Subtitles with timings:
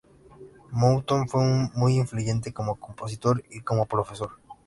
[0.71, 1.43] Mouton fue
[1.75, 4.31] muy influyente como compositor y como profesor.